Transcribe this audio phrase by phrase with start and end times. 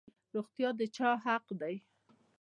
[0.33, 1.75] روغتیا د چا حق دی؟